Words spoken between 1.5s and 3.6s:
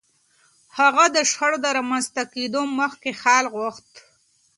د رامنځته کېدو مخکې حل